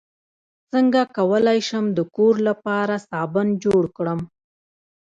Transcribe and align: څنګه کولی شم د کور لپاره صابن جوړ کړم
څنګه 0.71 1.01
کولی 1.17 1.59
شم 1.67 1.85
د 1.97 1.99
کور 2.15 2.35
لپاره 2.47 2.95
صابن 3.09 3.47
جوړ 3.63 3.83
کړم 3.97 4.19